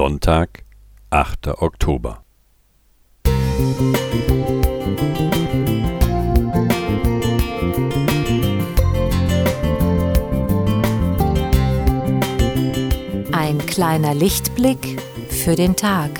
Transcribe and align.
Sonntag, 0.00 0.64
8. 1.10 1.60
Oktober. 1.60 2.24
Ein 13.30 13.58
kleiner 13.66 14.14
Lichtblick 14.14 15.02
für 15.28 15.54
den 15.54 15.76
Tag. 15.76 16.18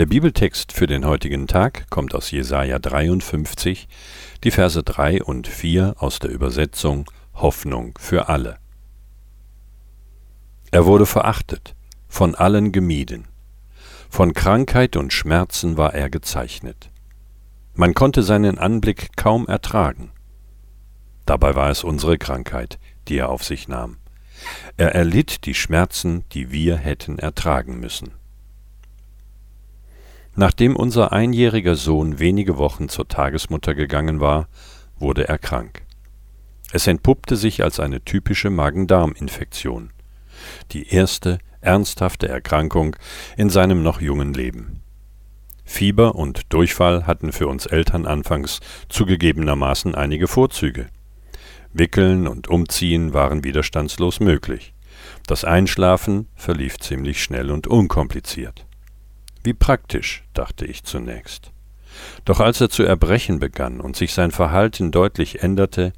Der 0.00 0.06
Bibeltext 0.06 0.72
für 0.72 0.86
den 0.86 1.04
heutigen 1.04 1.46
Tag 1.46 1.90
kommt 1.90 2.14
aus 2.14 2.30
Jesaja 2.30 2.78
53, 2.78 3.86
die 4.42 4.50
Verse 4.50 4.82
3 4.82 5.22
und 5.22 5.46
4 5.46 5.96
aus 5.98 6.20
der 6.20 6.30
Übersetzung 6.30 7.04
Hoffnung 7.34 7.98
für 8.00 8.30
alle. 8.30 8.56
Er 10.70 10.86
wurde 10.86 11.04
verachtet, 11.04 11.76
von 12.08 12.34
allen 12.34 12.72
gemieden. 12.72 13.28
Von 14.08 14.32
Krankheit 14.32 14.96
und 14.96 15.12
Schmerzen 15.12 15.76
war 15.76 15.92
er 15.92 16.08
gezeichnet. 16.08 16.90
Man 17.74 17.92
konnte 17.92 18.22
seinen 18.22 18.58
Anblick 18.58 19.18
kaum 19.18 19.48
ertragen. 19.48 20.12
Dabei 21.26 21.54
war 21.56 21.68
es 21.68 21.84
unsere 21.84 22.16
Krankheit, 22.16 22.78
die 23.08 23.18
er 23.18 23.28
auf 23.28 23.44
sich 23.44 23.68
nahm. 23.68 23.98
Er 24.78 24.94
erlitt 24.94 25.44
die 25.44 25.52
Schmerzen, 25.54 26.24
die 26.32 26.50
wir 26.50 26.78
hätten 26.78 27.18
ertragen 27.18 27.78
müssen. 27.80 28.18
Nachdem 30.36 30.76
unser 30.76 31.12
einjähriger 31.12 31.74
Sohn 31.74 32.18
wenige 32.18 32.56
Wochen 32.56 32.88
zur 32.88 33.08
Tagesmutter 33.08 33.74
gegangen 33.74 34.20
war, 34.20 34.48
wurde 34.98 35.28
er 35.28 35.38
krank. 35.38 35.82
Es 36.72 36.86
entpuppte 36.86 37.36
sich 37.36 37.64
als 37.64 37.80
eine 37.80 38.04
typische 38.04 38.50
Magen-Darm-Infektion. 38.50 39.90
Die 40.70 40.88
erste 40.88 41.38
ernsthafte 41.60 42.28
Erkrankung 42.28 42.96
in 43.36 43.50
seinem 43.50 43.82
noch 43.82 44.00
jungen 44.00 44.32
Leben. 44.32 44.82
Fieber 45.64 46.14
und 46.14 46.52
Durchfall 46.52 47.06
hatten 47.06 47.32
für 47.32 47.46
uns 47.46 47.66
Eltern 47.66 48.06
anfangs 48.06 48.60
zugegebenermaßen 48.88 49.94
einige 49.94 50.26
Vorzüge. 50.26 50.86
Wickeln 51.72 52.26
und 52.26 52.48
Umziehen 52.48 53.14
waren 53.14 53.44
widerstandslos 53.44 54.20
möglich. 54.20 54.74
Das 55.26 55.44
Einschlafen 55.44 56.28
verlief 56.34 56.78
ziemlich 56.78 57.22
schnell 57.22 57.50
und 57.50 57.66
unkompliziert. 57.66 58.66
Wie 59.42 59.54
praktisch, 59.54 60.24
dachte 60.34 60.66
ich 60.66 60.84
zunächst. 60.84 61.52
Doch 62.24 62.40
als 62.40 62.60
er 62.60 62.70
zu 62.70 62.82
erbrechen 62.82 63.38
begann 63.38 63.80
und 63.80 63.96
sich 63.96 64.12
sein 64.12 64.30
Verhalten 64.30 64.90
deutlich 64.90 65.42
änderte, 65.42 65.92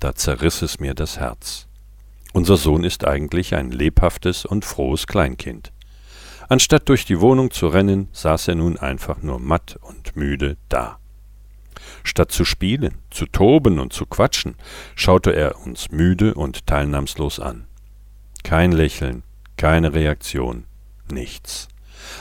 da 0.00 0.14
zerriss 0.14 0.62
es 0.62 0.80
mir 0.80 0.94
das 0.94 1.18
Herz. 1.18 1.66
Unser 2.32 2.56
Sohn 2.56 2.84
ist 2.84 3.04
eigentlich 3.06 3.54
ein 3.54 3.70
lebhaftes 3.70 4.44
und 4.44 4.64
frohes 4.64 5.06
Kleinkind. 5.06 5.72
Anstatt 6.48 6.88
durch 6.88 7.04
die 7.04 7.20
Wohnung 7.20 7.50
zu 7.50 7.68
rennen, 7.68 8.08
saß 8.12 8.48
er 8.48 8.54
nun 8.56 8.76
einfach 8.76 9.22
nur 9.22 9.38
matt 9.38 9.78
und 9.80 10.16
müde 10.16 10.56
da. 10.68 10.98
Statt 12.02 12.32
zu 12.32 12.44
spielen, 12.44 12.98
zu 13.10 13.26
toben 13.26 13.78
und 13.78 13.92
zu 13.92 14.04
quatschen, 14.04 14.56
schaute 14.94 15.34
er 15.34 15.60
uns 15.64 15.90
müde 15.90 16.34
und 16.34 16.66
teilnahmslos 16.66 17.40
an. 17.40 17.66
Kein 18.42 18.72
Lächeln, 18.72 19.22
keine 19.56 19.94
Reaktion, 19.94 20.64
nichts. 21.10 21.68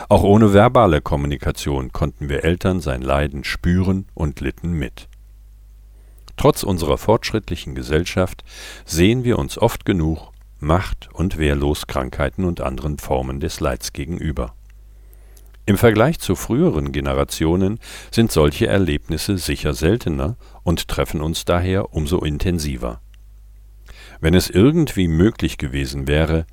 Auch 0.09 0.23
ohne 0.23 0.53
verbale 0.53 1.01
Kommunikation 1.01 1.91
konnten 1.91 2.29
wir 2.29 2.43
Eltern 2.43 2.79
sein 2.79 3.01
Leiden 3.01 3.43
spüren 3.43 4.05
und 4.13 4.39
litten 4.39 4.73
mit. 4.73 5.07
Trotz 6.37 6.63
unserer 6.63 6.97
fortschrittlichen 6.97 7.75
Gesellschaft 7.75 8.43
sehen 8.85 9.23
wir 9.23 9.37
uns 9.37 9.57
oft 9.57 9.85
genug 9.85 10.31
macht- 10.59 11.09
und 11.13 11.37
wehrlos 11.37 11.87
Krankheiten 11.87 12.45
und 12.45 12.61
anderen 12.61 12.97
Formen 12.97 13.39
des 13.39 13.59
Leids 13.59 13.93
gegenüber. 13.93 14.55
Im 15.65 15.77
Vergleich 15.77 16.19
zu 16.19 16.35
früheren 16.35 16.91
Generationen 16.91 17.79
sind 18.11 18.31
solche 18.31 18.67
Erlebnisse 18.67 19.37
sicher 19.37 19.73
seltener 19.73 20.35
und 20.63 20.87
treffen 20.87 21.21
uns 21.21 21.45
daher 21.45 21.93
umso 21.93 22.19
intensiver. 22.19 22.99
Wenn 24.19 24.33
es 24.33 24.49
irgendwie 24.49 25.07
möglich 25.07 25.57
gewesen 25.57 26.07
wäre, 26.07 26.45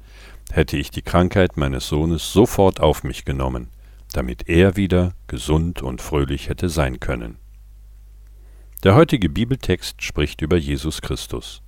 hätte 0.52 0.76
ich 0.76 0.90
die 0.90 1.02
Krankheit 1.02 1.56
meines 1.56 1.88
Sohnes 1.88 2.32
sofort 2.32 2.80
auf 2.80 3.04
mich 3.04 3.24
genommen, 3.24 3.68
damit 4.12 4.48
er 4.48 4.76
wieder 4.76 5.14
gesund 5.26 5.82
und 5.82 6.02
fröhlich 6.02 6.48
hätte 6.48 6.68
sein 6.68 7.00
können. 7.00 7.38
Der 8.82 8.94
heutige 8.94 9.28
Bibeltext 9.28 10.02
spricht 10.02 10.40
über 10.42 10.56
Jesus 10.56 11.02
Christus. 11.02 11.62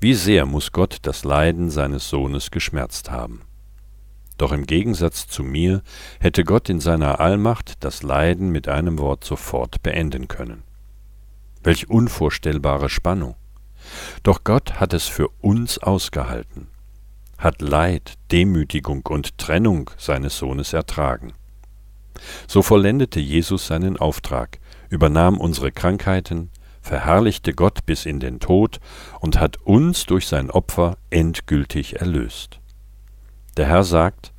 Wie 0.00 0.14
sehr 0.14 0.46
muss 0.46 0.72
Gott 0.72 0.98
das 1.02 1.24
Leiden 1.24 1.70
seines 1.70 2.08
Sohnes 2.08 2.50
geschmerzt 2.50 3.10
haben. 3.10 3.42
Doch 4.38 4.52
im 4.52 4.66
Gegensatz 4.66 5.26
zu 5.28 5.42
mir 5.42 5.82
hätte 6.20 6.44
Gott 6.44 6.68
in 6.68 6.80
seiner 6.80 7.20
Allmacht 7.20 7.84
das 7.84 8.02
Leiden 8.02 8.50
mit 8.50 8.68
einem 8.68 8.98
Wort 8.98 9.24
sofort 9.24 9.82
beenden 9.82 10.28
können. 10.28 10.62
Welch 11.62 11.88
unvorstellbare 11.88 12.88
Spannung. 12.88 13.36
Doch 14.22 14.44
Gott 14.44 14.80
hat 14.80 14.92
es 14.92 15.06
für 15.06 15.28
uns 15.40 15.78
ausgehalten 15.78 16.68
hat 17.38 17.60
Leid, 17.62 18.14
Demütigung 18.32 19.06
und 19.06 19.38
Trennung 19.38 19.90
seines 19.96 20.38
Sohnes 20.38 20.72
ertragen. 20.72 21.32
So 22.46 22.62
vollendete 22.62 23.20
Jesus 23.20 23.66
seinen 23.66 23.96
Auftrag, 23.96 24.58
übernahm 24.88 25.38
unsere 25.38 25.72
Krankheiten, 25.72 26.50
verherrlichte 26.80 27.54
Gott 27.54 27.86
bis 27.86 28.06
in 28.06 28.20
den 28.20 28.40
Tod 28.40 28.78
und 29.20 29.40
hat 29.40 29.56
uns 29.58 30.04
durch 30.06 30.26
sein 30.26 30.50
Opfer 30.50 30.98
endgültig 31.10 32.00
erlöst. 32.00 32.60
Der 33.56 33.66
Herr 33.66 33.84
sagt, 33.84 34.32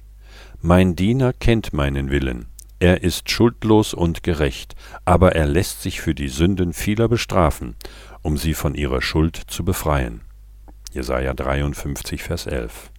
Mein 0.61 0.95
Diener 0.95 1.33
kennt 1.33 1.73
meinen 1.73 2.11
Willen, 2.11 2.47
er 2.79 3.03
ist 3.03 3.29
schuldlos 3.31 3.93
und 3.93 4.21
gerecht, 4.23 4.75
aber 5.05 5.33
er 5.33 5.47
lässt 5.47 5.81
sich 5.81 6.01
für 6.01 6.13
die 6.13 6.27
Sünden 6.27 6.73
vieler 6.73 7.07
bestrafen, 7.07 7.75
um 8.21 8.37
sie 8.37 8.53
von 8.53 8.75
ihrer 8.75 9.01
Schuld 9.01 9.37
zu 9.47 9.63
befreien. 9.63 10.21
Jesaja 10.95 11.33
53, 11.33 12.23
Vers 12.23 12.47
11. 12.47 12.89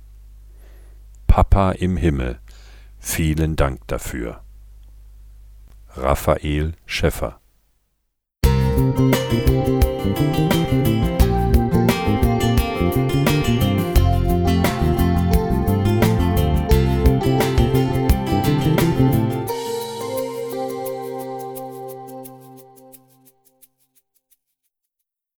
Papa 1.27 1.73
im 1.73 1.97
Himmel, 1.97 2.39
vielen 2.99 3.57
Dank 3.57 3.81
dafür. 3.87 4.43
Raphael 5.97 6.75
Schäffer 6.85 7.41
Musik 8.77 10.56